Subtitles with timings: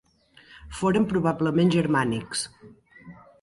[0.79, 2.43] Foren probablement germànics.